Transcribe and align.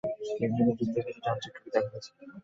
কেবলমাত্র 0.37 0.77
দুটোতে 0.79 0.99
কিছু 1.07 1.19
যান্ত্রিক 1.25 1.51
ত্রুটি 1.53 1.69
দেখা 1.73 1.89
গেছে। 1.93 2.09